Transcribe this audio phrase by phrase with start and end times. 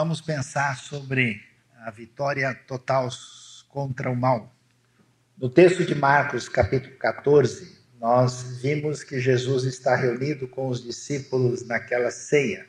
[0.00, 1.42] vamos pensar sobre
[1.84, 3.10] a vitória total
[3.68, 4.50] contra o mal.
[5.36, 11.66] No texto de Marcos, capítulo 14, nós vimos que Jesus está reunido com os discípulos
[11.66, 12.64] naquela ceia.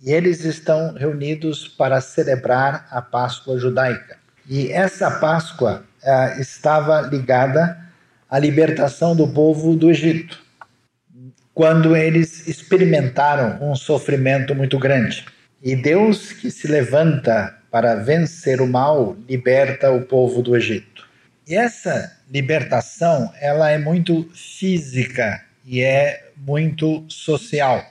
[0.00, 4.16] E eles estão reunidos para celebrar a Páscoa judaica.
[4.48, 7.78] E essa Páscoa eh, estava ligada
[8.26, 10.42] à libertação do povo do Egito,
[11.52, 15.26] quando eles experimentaram um sofrimento muito grande.
[15.62, 21.08] E Deus que se levanta para vencer o mal, liberta o povo do Egito.
[21.46, 27.84] E essa libertação, ela é muito física e é muito social.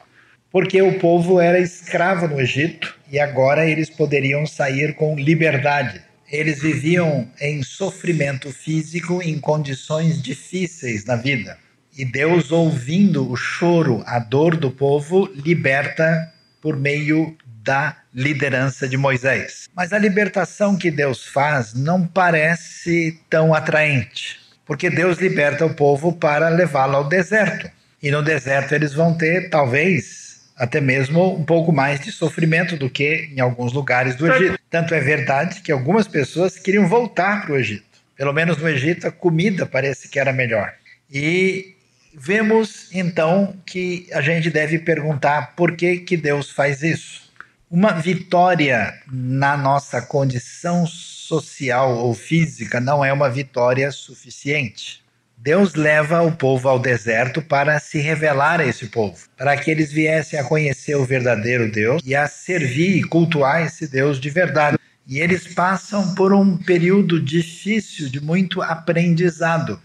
[0.50, 6.02] Porque o povo era escravo no Egito e agora eles poderiam sair com liberdade.
[6.32, 11.58] Eles viviam em sofrimento físico em condições difíceis na vida.
[11.98, 16.32] E Deus, ouvindo o choro, a dor do povo, liberta
[16.62, 17.36] por meio
[17.68, 19.68] da liderança de Moisés.
[19.76, 26.14] Mas a libertação que Deus faz não parece tão atraente, porque Deus liberta o povo
[26.14, 27.70] para levá-lo ao deserto.
[28.02, 32.90] E no deserto eles vão ter, talvez, até mesmo um pouco mais de sofrimento do
[32.90, 34.58] que em alguns lugares do Egito.
[34.70, 37.84] Tanto é verdade que algumas pessoas queriam voltar para o Egito.
[38.16, 40.74] Pelo menos no Egito a comida parece que era melhor.
[41.12, 41.76] E
[42.14, 47.27] vemos então que a gente deve perguntar por que, que Deus faz isso.
[47.70, 55.04] Uma vitória na nossa condição social ou física não é uma vitória suficiente.
[55.36, 59.92] Deus leva o povo ao deserto para se revelar a esse povo, para que eles
[59.92, 64.78] viessem a conhecer o verdadeiro Deus e a servir e cultuar esse Deus de verdade.
[65.06, 69.78] E eles passam por um período difícil de muito aprendizado.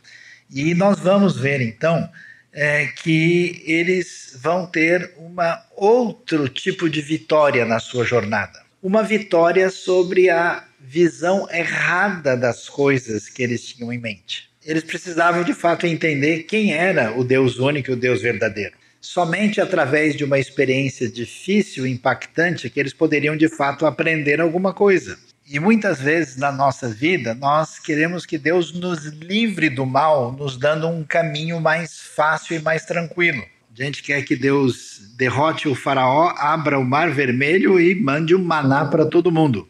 [0.48, 2.08] E nós vamos ver então
[2.52, 8.60] é, que eles vão ter uma outro tipo de vitória na sua jornada.
[8.82, 14.50] Uma vitória sobre a visão errada das coisas que eles tinham em mente.
[14.64, 18.74] Eles precisavam de fato entender quem era o Deus único e o Deus verdadeiro.
[19.00, 24.72] Somente através de uma experiência difícil e impactante que eles poderiam de fato aprender alguma
[24.72, 25.18] coisa.
[25.52, 30.56] E muitas vezes na nossa vida nós queremos que Deus nos livre do mal, nos
[30.56, 33.44] dando um caminho mais fácil e mais tranquilo.
[33.70, 38.42] A gente quer que Deus derrote o Faraó, abra o Mar Vermelho e mande um
[38.42, 39.68] maná para todo mundo.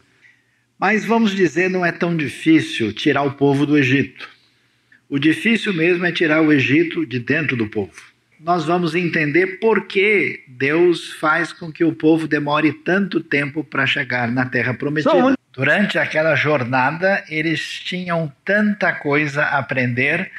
[0.79, 4.29] Mas vamos dizer, não é tão difícil tirar o povo do Egito.
[5.09, 7.91] O difícil mesmo é tirar o Egito de dentro do povo.
[8.39, 13.85] Nós vamos entender por que Deus faz com que o povo demore tanto tempo para
[13.85, 15.35] chegar na terra prometida.
[15.53, 20.31] Durante aquela jornada, eles tinham tanta coisa a aprender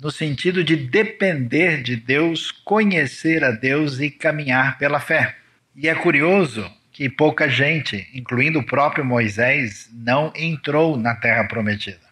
[0.00, 5.34] no sentido de depender de Deus, conhecer a Deus e caminhar pela fé.
[5.74, 12.08] E é curioso que pouca gente, incluindo o próprio Moisés, não entrou na terra prometida.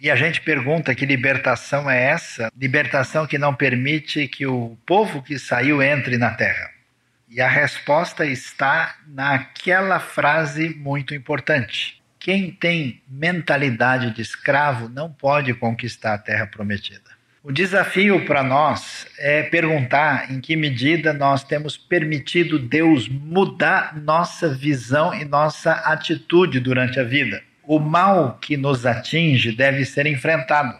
[0.00, 2.50] E a gente pergunta que libertação é essa?
[2.58, 6.70] Libertação que não permite que o povo que saiu entre na terra.
[7.28, 11.99] E a resposta está naquela frase muito importante.
[12.20, 17.10] Quem tem mentalidade de escravo não pode conquistar a terra prometida.
[17.42, 24.50] O desafio para nós é perguntar em que medida nós temos permitido Deus mudar nossa
[24.50, 27.42] visão e nossa atitude durante a vida.
[27.66, 30.78] O mal que nos atinge deve ser enfrentado.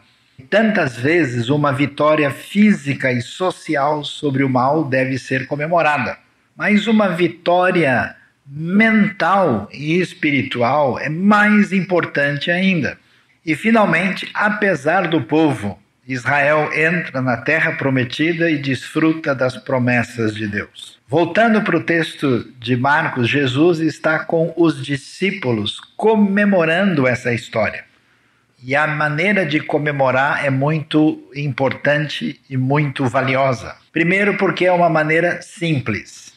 [0.50, 6.18] Tantas vezes uma vitória física e social sobre o mal deve ser comemorada,
[6.54, 8.14] mas uma vitória
[8.52, 12.98] mental e espiritual é mais importante ainda.
[13.46, 20.48] E finalmente, apesar do povo, Israel entra na terra prometida e desfruta das promessas de
[20.48, 20.98] Deus.
[21.06, 27.84] Voltando para o texto de Marcos, Jesus está com os discípulos comemorando essa história.
[28.62, 33.76] E a maneira de comemorar é muito importante e muito valiosa.
[33.92, 36.29] Primeiro, porque é uma maneira simples.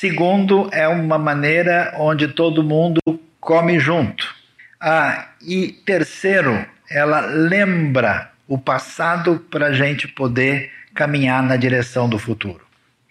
[0.00, 3.02] Segundo, é uma maneira onde todo mundo
[3.38, 4.34] come junto.
[4.80, 12.18] Ah, e terceiro, ela lembra o passado para a gente poder caminhar na direção do
[12.18, 12.62] futuro.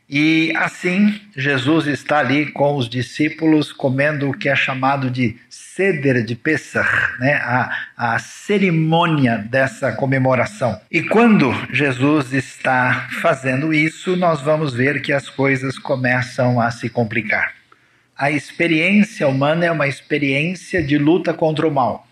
[0.09, 5.37] E assim, Jesus está ali com os discípulos comendo o que é chamado de
[5.79, 6.89] Seder de Pesach,
[7.21, 7.35] né?
[7.35, 10.77] a, a cerimônia dessa comemoração.
[10.91, 16.89] E quando Jesus está fazendo isso, nós vamos ver que as coisas começam a se
[16.89, 17.53] complicar.
[18.17, 22.05] A experiência humana é uma experiência de luta contra o mal.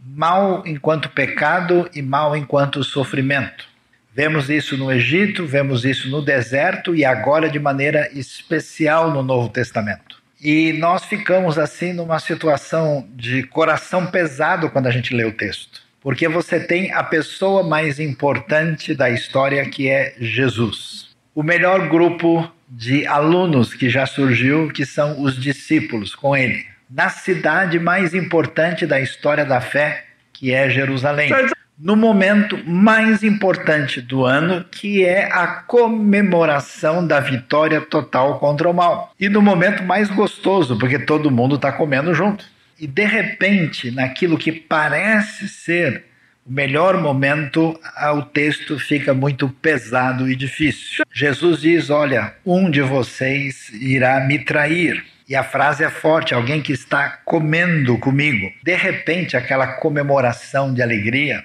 [0.00, 3.68] Mal enquanto pecado e mal enquanto sofrimento.
[4.14, 9.50] Vemos isso no Egito, vemos isso no deserto e agora de maneira especial no Novo
[9.50, 10.23] Testamento.
[10.44, 15.80] E nós ficamos assim numa situação de coração pesado quando a gente lê o texto.
[16.02, 21.08] Porque você tem a pessoa mais importante da história que é Jesus.
[21.34, 26.66] O melhor grupo de alunos que já surgiu, que são os discípulos com ele.
[26.90, 31.30] Na cidade mais importante da história da fé, que é Jerusalém
[31.78, 38.74] no momento mais importante do ano, que é a comemoração da vitória total contra o
[38.74, 39.12] mal.
[39.18, 42.44] E no momento mais gostoso, porque todo mundo está comendo junto.
[42.78, 46.04] E de repente, naquilo que parece ser
[46.46, 47.78] o melhor momento,
[48.14, 51.04] o texto fica muito pesado e difícil.
[51.12, 55.04] Jesus diz: Olha, um de vocês irá me trair.
[55.26, 58.52] E a frase é forte: alguém que está comendo comigo.
[58.62, 61.42] De repente, aquela comemoração de alegria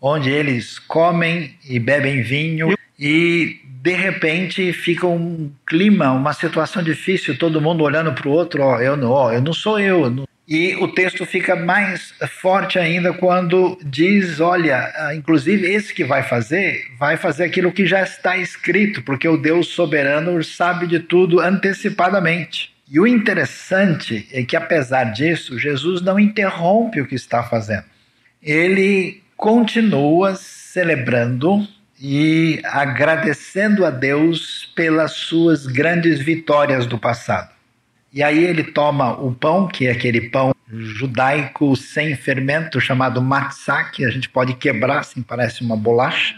[0.00, 7.38] onde eles comem e bebem vinho e de repente fica um clima, uma situação difícil,
[7.38, 10.26] todo mundo olhando para o outro, ó, eu não, ó, eu não sou eu.
[10.48, 16.22] E o texto fica mais forte ainda quando diz, olha, ah, inclusive esse que vai
[16.22, 21.40] fazer, vai fazer aquilo que já está escrito, porque o Deus soberano sabe de tudo
[21.40, 22.72] antecipadamente.
[22.88, 27.84] E o interessante é que apesar disso, Jesus não interrompe o que está fazendo.
[28.40, 31.66] Ele continua celebrando
[32.00, 37.50] e agradecendo a Deus pelas suas grandes vitórias do passado.
[38.12, 43.84] E aí ele toma o pão, que é aquele pão judaico sem fermento chamado matzah,
[43.84, 46.34] que a gente pode quebrar, assim parece uma bolacha.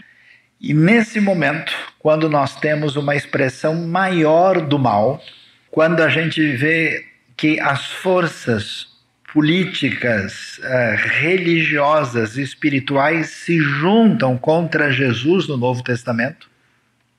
[0.59, 5.21] E nesse momento, quando nós temos uma expressão maior do mal,
[5.71, 7.05] quando a gente vê
[7.37, 8.88] que as forças
[9.33, 16.49] políticas uh, religiosas e espirituais se juntam contra Jesus no Novo Testamento.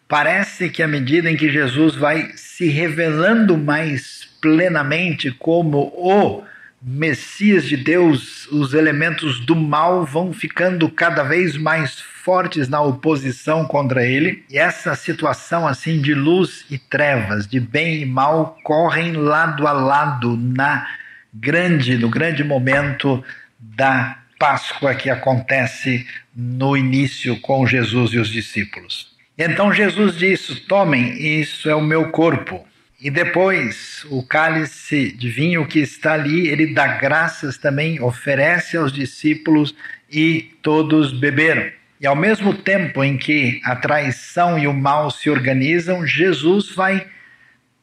[0.08, 6.42] Parece que à medida em que Jesus vai se revelando mais plenamente como o
[6.82, 13.66] Messias de Deus, os elementos do mal vão ficando cada vez mais fortes na oposição
[13.66, 14.44] contra ele.
[14.50, 19.72] E essa situação assim de luz e trevas, de bem e mal, correm lado a
[19.72, 20.86] lado na
[21.32, 23.22] grande, no grande momento
[23.58, 29.10] da Páscoa que acontece no início com Jesus e os discípulos.
[29.36, 32.66] Então Jesus disse: Tomem, isso é o meu corpo.
[33.02, 38.92] E depois, o cálice de vinho que está ali, ele dá graças também, oferece aos
[38.92, 39.74] discípulos
[40.10, 41.70] e todos beberam.
[41.98, 47.06] E ao mesmo tempo em que a traição e o mal se organizam, Jesus vai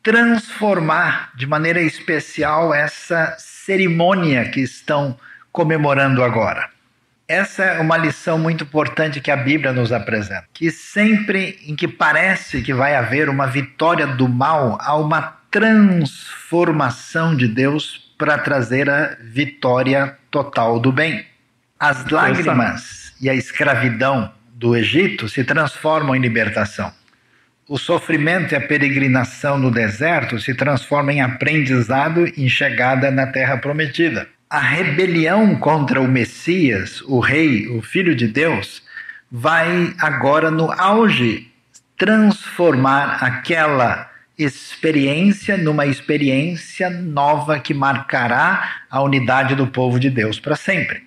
[0.07, 5.17] transformar de maneira especial essa cerimônia que estão
[5.51, 6.69] comemorando agora.
[7.27, 11.89] Essa é uma lição muito importante que a Bíblia nos apresenta, que sempre em que
[11.89, 18.89] parece que vai haver uma vitória do mal, há uma transformação de Deus para trazer
[18.89, 21.25] a vitória total do bem.
[21.77, 26.93] As lágrimas e a escravidão do Egito se transformam em libertação
[27.67, 33.57] o sofrimento e a peregrinação no deserto se transformam em aprendizado e chegada na terra
[33.57, 34.27] prometida.
[34.49, 38.81] A rebelião contra o Messias, o Rei, o Filho de Deus,
[39.29, 41.51] vai agora no auge
[41.97, 50.55] transformar aquela experiência numa experiência nova que marcará a unidade do povo de Deus para
[50.55, 51.03] sempre.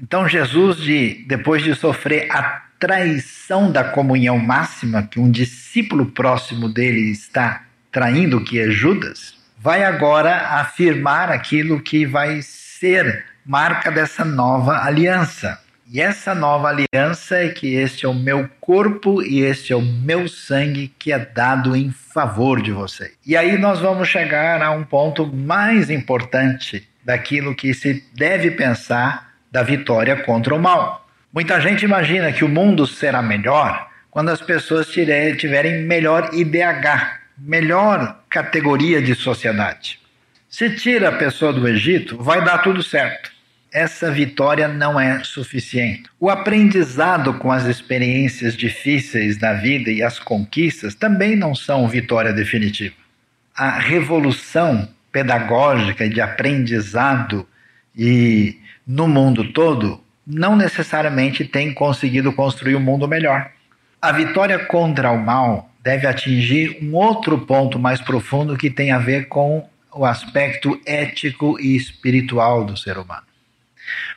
[0.00, 6.68] Então Jesus, de, depois de sofrer a traição da comunhão máxima que um discípulo próximo
[6.68, 14.24] dele está traindo, que é Judas, vai agora afirmar aquilo que vai ser marca dessa
[14.24, 15.60] nova aliança.
[15.88, 19.80] E essa nova aliança é que este é o meu corpo e este é o
[19.80, 23.12] meu sangue que é dado em favor de você.
[23.24, 29.34] E aí nós vamos chegar a um ponto mais importante daquilo que se deve pensar
[29.50, 31.05] da vitória contra o mal.
[31.36, 38.22] Muita gente imagina que o mundo será melhor quando as pessoas tiverem melhor IDH, melhor
[38.30, 40.00] categoria de sociedade.
[40.48, 43.30] Se tira a pessoa do Egito, vai dar tudo certo.
[43.70, 46.04] Essa vitória não é suficiente.
[46.18, 52.32] O aprendizado com as experiências difíceis da vida e as conquistas também não são vitória
[52.32, 52.94] definitiva.
[53.54, 57.46] A revolução pedagógica de aprendizado
[57.94, 63.50] e no mundo todo não necessariamente tem conseguido construir um mundo melhor.
[64.02, 68.98] A vitória contra o mal deve atingir um outro ponto mais profundo que tem a
[68.98, 73.22] ver com o aspecto ético e espiritual do ser humano.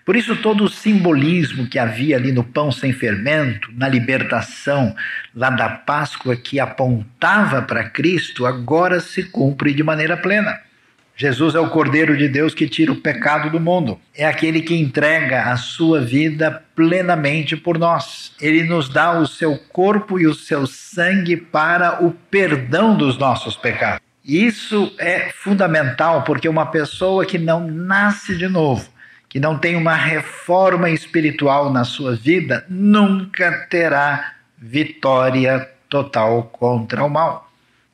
[0.03, 4.95] Por isso, todo o simbolismo que havia ali no pão sem fermento, na libertação
[5.35, 10.59] lá da Páscoa que apontava para Cristo, agora se cumpre de maneira plena.
[11.19, 13.99] Jesus é o Cordeiro de Deus que tira o pecado do mundo.
[14.15, 18.31] É aquele que entrega a sua vida plenamente por nós.
[18.39, 23.57] Ele nos dá o seu corpo e o seu sangue para o perdão dos nossos
[23.57, 23.99] pecados.
[24.23, 28.87] Isso é fundamental porque uma pessoa que não nasce de novo,
[29.27, 37.09] que não tem uma reforma espiritual na sua vida, nunca terá vitória total contra o
[37.09, 37.48] mal.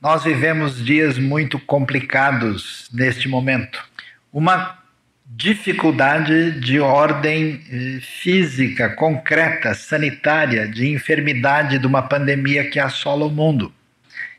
[0.06, 3.84] Nós vivemos dias muito complicados neste momento.
[4.32, 4.78] Uma
[5.26, 13.32] dificuldade de ordem eh, física, concreta, sanitária, de enfermidade de uma pandemia que assola o
[13.32, 13.74] mundo.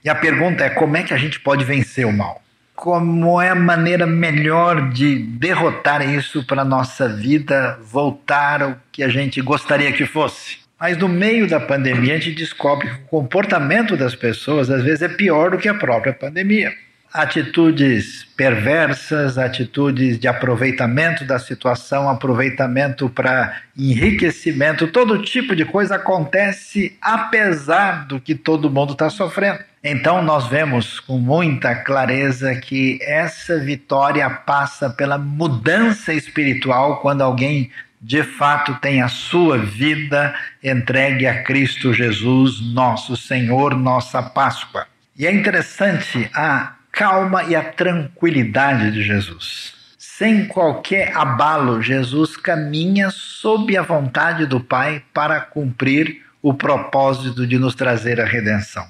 [0.04, 2.40] E a pergunta é: como é que a gente pode vencer o mal?
[2.72, 9.02] Como é a maneira melhor de derrotar isso para a nossa vida voltar ao que
[9.02, 10.64] a gente gostaria que fosse?
[10.78, 15.02] Mas no meio da pandemia a gente descobre que o comportamento das pessoas às vezes
[15.02, 16.72] é pior do que a própria pandemia.
[17.12, 26.94] Atitudes perversas, atitudes de aproveitamento da situação, aproveitamento para enriquecimento, todo tipo de coisa acontece
[27.00, 29.60] apesar do que todo mundo está sofrendo.
[29.82, 37.70] Então nós vemos com muita clareza que essa vitória passa pela mudança espiritual quando alguém
[38.06, 40.32] de fato tem a sua vida
[40.62, 44.86] entregue a Cristo Jesus, nosso Senhor, nossa Páscoa.
[45.18, 49.74] E é interessante a calma e a tranquilidade de Jesus.
[49.98, 57.58] Sem qualquer abalo, Jesus caminha sob a vontade do Pai para cumprir o propósito de
[57.58, 58.86] nos trazer a redenção.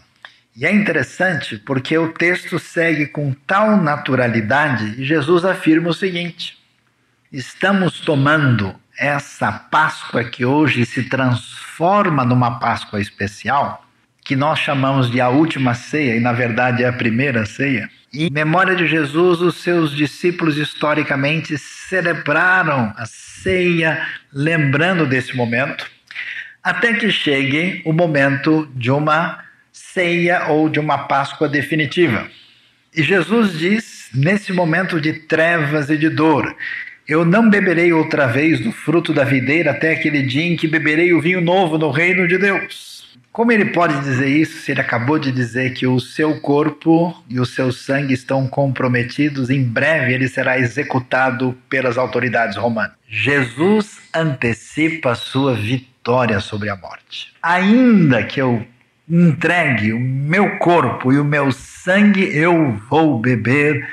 [0.54, 6.58] E é interessante porque o texto segue com tal naturalidade e Jesus afirma o seguinte:
[7.32, 13.84] estamos tomando essa Páscoa que hoje se transforma numa Páscoa especial,
[14.24, 17.88] que nós chamamos de a última ceia, e na verdade é a primeira ceia.
[18.12, 25.88] Em memória de Jesus, os seus discípulos historicamente celebraram a ceia, lembrando desse momento,
[26.62, 32.28] até que chegue o momento de uma ceia ou de uma Páscoa definitiva.
[32.94, 36.56] E Jesus diz, nesse momento de trevas e de dor,
[37.08, 41.12] eu não beberei outra vez do fruto da videira até aquele dia em que beberei
[41.12, 42.96] o vinho novo no reino de Deus.
[43.36, 47.38] Como ele pode dizer isso se ele acabou de dizer que o seu corpo e
[47.38, 49.50] o seu sangue estão comprometidos?
[49.50, 52.96] Em breve ele será executado pelas autoridades romanas.
[53.06, 57.34] Jesus antecipa a sua vitória sobre a morte.
[57.42, 58.66] Ainda que eu
[59.08, 63.86] entregue o meu corpo e o meu sangue, eu vou beber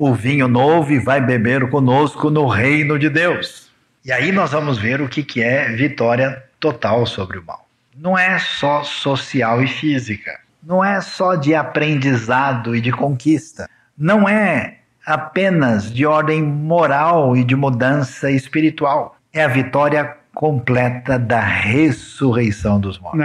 [0.00, 3.70] o vinho novo e vai beber conosco no reino de Deus.
[4.02, 7.68] E aí nós vamos ver o que, que é vitória total sobre o mal.
[7.94, 14.26] Não é só social e física, não é só de aprendizado e de conquista, não
[14.26, 19.18] é apenas de ordem moral e de mudança espiritual.
[19.34, 23.18] É a vitória completa da ressurreição dos mortos.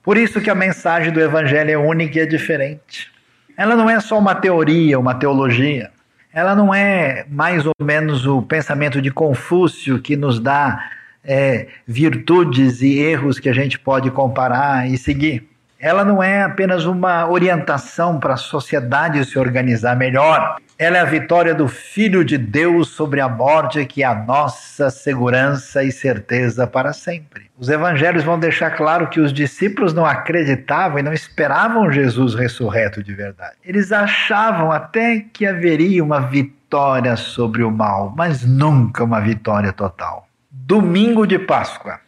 [0.00, 3.10] Por isso que a mensagem do evangelho é única e é diferente.
[3.56, 5.90] Ela não é só uma teoria, uma teologia
[6.32, 10.90] ela não é mais ou menos o pensamento de Confúcio que nos dá
[11.24, 15.49] é, virtudes e erros que a gente pode comparar e seguir.
[15.82, 20.56] Ela não é apenas uma orientação para a sociedade se organizar melhor.
[20.78, 24.90] Ela é a vitória do Filho de Deus sobre a morte, que é a nossa
[24.90, 27.50] segurança e certeza para sempre.
[27.58, 33.02] Os evangelhos vão deixar claro que os discípulos não acreditavam e não esperavam Jesus ressurreto
[33.02, 33.56] de verdade.
[33.64, 40.28] Eles achavam até que haveria uma vitória sobre o mal, mas nunca uma vitória total.
[40.50, 42.00] Domingo de Páscoa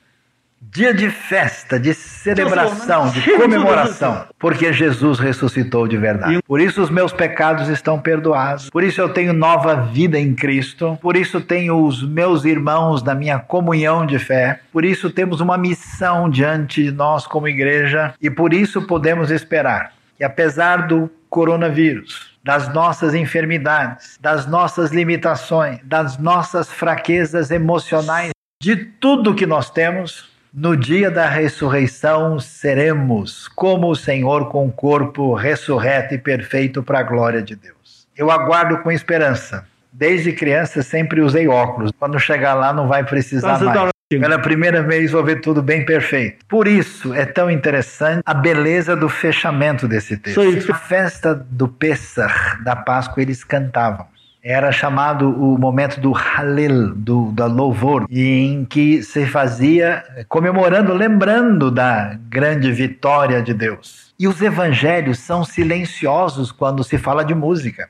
[0.71, 6.41] dia de festa, de celebração, de comemoração, porque Jesus ressuscitou de verdade.
[6.47, 10.97] Por isso os meus pecados estão perdoados, por isso eu tenho nova vida em Cristo,
[11.03, 15.59] por isso tenho os meus irmãos da minha comunhão de fé, por isso temos uma
[15.59, 18.15] missão diante de nós como igreja.
[18.21, 25.81] E por isso podemos esperar que apesar do coronavírus, das nossas enfermidades, das nossas limitações,
[25.83, 28.31] das nossas fraquezas emocionais,
[28.63, 34.73] de tudo que nós temos, no dia da ressurreição seremos como o Senhor com o
[34.73, 38.07] corpo ressurreto e perfeito para a glória de Deus.
[38.15, 39.67] Eu aguardo com esperança.
[39.91, 41.91] Desde criança sempre usei óculos.
[41.99, 43.93] Quando chegar lá não vai precisar Nossa, mais.
[44.11, 46.45] Pela primeira vez vou ver tudo bem perfeito.
[46.47, 50.71] Por isso é tão interessante a beleza do fechamento desse texto.
[50.71, 54.07] A festa do Pessah, da Páscoa, eles cantavam
[54.43, 61.71] era chamado o momento do Halil, do, do louvor, em que se fazia comemorando, lembrando
[61.71, 64.13] da grande vitória de Deus.
[64.19, 67.89] E os evangelhos são silenciosos quando se fala de música.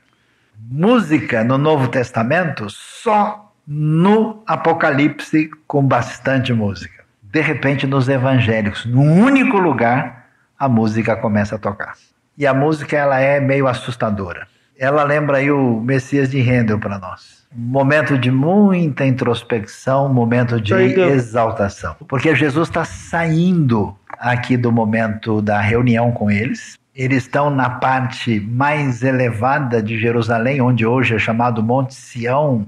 [0.71, 7.03] Música no Novo Testamento só no Apocalipse com bastante música.
[7.23, 10.27] De repente, nos Evangelhos, num único lugar,
[10.59, 11.95] a música começa a tocar.
[12.37, 14.47] E a música ela é meio assustadora.
[14.83, 17.47] Ela lembra aí o Messias de Handel para nós.
[17.55, 21.95] Momento de muita introspecção, momento de exaltação.
[22.09, 26.77] Porque Jesus está saindo aqui do momento da reunião com eles.
[26.97, 32.67] Eles estão na parte mais elevada de Jerusalém, onde hoje é chamado Monte Sião.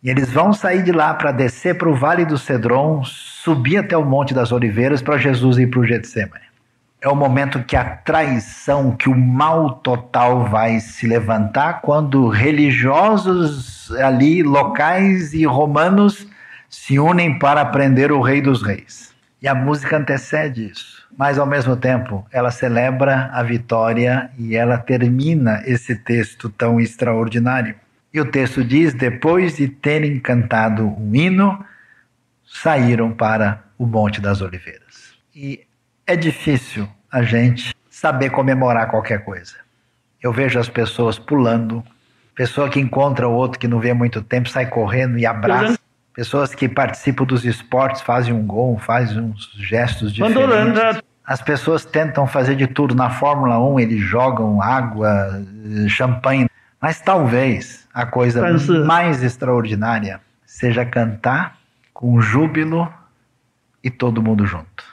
[0.00, 3.96] E eles vão sair de lá para descer para o Vale do Cedron, subir até
[3.96, 6.51] o Monte das Oliveiras para Jesus ir para o Getsemane.
[7.02, 13.90] É o momento que a traição, que o mal total vai se levantar quando religiosos
[13.96, 16.24] ali, locais e romanos
[16.70, 19.12] se unem para prender o Rei dos Reis.
[19.42, 21.02] E a música antecede isso.
[21.18, 27.74] Mas, ao mesmo tempo, ela celebra a vitória e ela termina esse texto tão extraordinário.
[28.14, 31.64] E o texto diz: depois de terem cantado um hino,
[32.46, 35.14] saíram para o Monte das Oliveiras.
[35.34, 35.66] E
[36.06, 39.54] é difícil a gente saber comemorar qualquer coisa.
[40.22, 41.84] Eu vejo as pessoas pulando,
[42.34, 45.78] pessoa que encontra o outro que não vê há muito tempo, sai correndo e abraça.
[46.14, 51.02] Pessoas que participam dos esportes fazem um gol, fazem uns gestos diferentes.
[51.24, 52.94] As pessoas tentam fazer de tudo.
[52.94, 55.42] Na Fórmula 1 eles jogam água,
[55.88, 56.48] champanhe.
[56.80, 58.42] Mas talvez a coisa
[58.84, 61.56] mais extraordinária seja cantar
[61.94, 62.92] com júbilo
[63.82, 64.91] e todo mundo junto.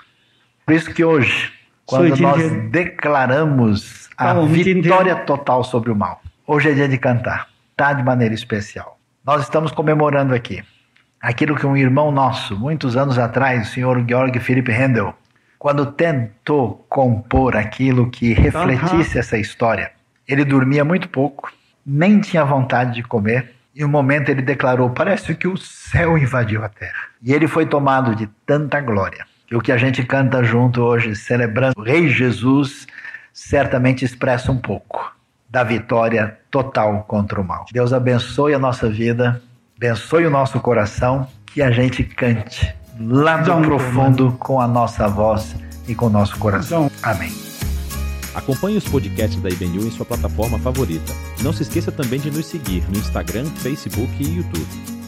[0.69, 1.51] Por isso que hoje,
[1.83, 7.91] quando nós declaramos a vitória total sobre o mal, hoje é dia de cantar, tá
[7.91, 8.99] de maneira especial.
[9.25, 10.63] Nós estamos comemorando aqui
[11.19, 15.15] aquilo que um irmão nosso, muitos anos atrás, o senhor Georg Philipp Handel,
[15.57, 19.19] quando tentou compor aquilo que refletisse uhum.
[19.21, 19.91] essa história,
[20.27, 21.51] ele dormia muito pouco,
[21.83, 26.63] nem tinha vontade de comer, e um momento ele declarou: Parece que o céu invadiu
[26.63, 27.07] a terra.
[27.24, 29.28] E ele foi tomado de tanta glória.
[29.51, 32.88] E o que a gente canta junto hoje, celebrando o Rei Jesus,
[33.33, 35.14] certamente expressa um pouco
[35.50, 37.66] da vitória total contra o mal.
[37.72, 39.42] Deus abençoe a nossa vida
[39.79, 45.55] abençoe o nosso coração, que a gente cante lá do profundo com a nossa voz
[45.88, 46.92] e com o nosso coração.
[47.01, 47.31] Amém.
[48.35, 51.14] Acompanhe os podcasts da IBNU em sua plataforma favorita.
[51.42, 54.99] Não se esqueça também de nos seguir no Instagram, Facebook e YouTube.